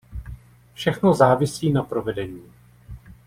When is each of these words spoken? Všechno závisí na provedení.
Všechno 0.73 1.13
závisí 1.13 1.71
na 1.71 1.83
provedení. 1.83 2.43